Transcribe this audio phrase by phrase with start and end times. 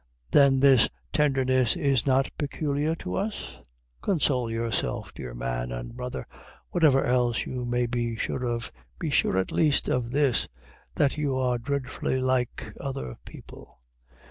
[0.31, 3.59] Then this tenderness is not peculiar to us?
[4.01, 6.25] Console yourself, dear man and brother,
[6.71, 10.47] whatever else you may be sure of, be sure at least of this,
[10.95, 13.79] that you are dreadfully like other people.